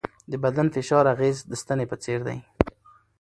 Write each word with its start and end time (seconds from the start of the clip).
د 0.31 0.33
بدن 0.43 0.67
فشار 0.75 1.05
اغېز 1.13 1.37
د 1.49 1.53
ستنې 1.61 1.85
په 1.91 1.95
څېر 2.03 2.19
دی. 2.27 2.39